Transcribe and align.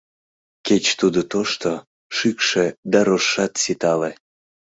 Кеч 0.65 0.85
тудо 0.99 1.21
тошто, 1.31 1.71
шӱкшӧ 2.15 2.65
да 2.91 2.99
рожшат 3.07 3.53
ситале 3.63 4.11